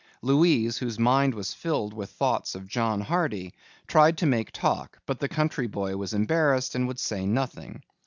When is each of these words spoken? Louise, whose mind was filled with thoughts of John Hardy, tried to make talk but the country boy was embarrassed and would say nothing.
Louise, 0.23 0.79
whose 0.79 0.97
mind 0.97 1.35
was 1.35 1.53
filled 1.53 1.93
with 1.93 2.09
thoughts 2.09 2.55
of 2.55 2.65
John 2.65 3.01
Hardy, 3.01 3.53
tried 3.85 4.17
to 4.17 4.25
make 4.25 4.51
talk 4.51 4.97
but 5.05 5.19
the 5.19 5.29
country 5.29 5.67
boy 5.67 5.95
was 5.95 6.15
embarrassed 6.15 6.73
and 6.73 6.87
would 6.87 6.97
say 6.99 7.23
nothing. 7.27 7.83